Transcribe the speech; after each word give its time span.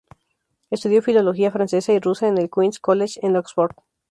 Estudió 0.71 1.03
filología 1.03 1.51
francesa 1.51 1.93
y 1.93 1.99
rusa 1.99 2.27
en 2.27 2.39
el 2.39 2.49
Queen's 2.49 2.79
College 2.79 3.19
en 3.21 3.35
Oxford. 3.35 3.75